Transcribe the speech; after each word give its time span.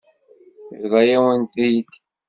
Tebḍa-yawen-t-id. 0.69 1.89